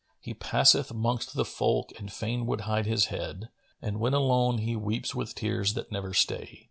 [0.19, 3.49] He passeth 'mongst the folk and fain would hide his head;
[3.83, 6.59] And when alone, he weeps with tears that never stay.